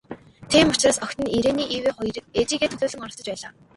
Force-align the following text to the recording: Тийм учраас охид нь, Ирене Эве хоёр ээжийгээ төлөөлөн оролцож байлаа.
Тийм 0.49 0.67
учраас 0.73 0.97
охид 1.03 1.19
нь, 1.23 1.33
Ирене 1.37 1.65
Эве 1.77 1.91
хоёр 1.97 2.15
ээжийгээ 2.39 2.69
төлөөлөн 2.71 3.03
оролцож 3.05 3.27
байлаа. 3.29 3.51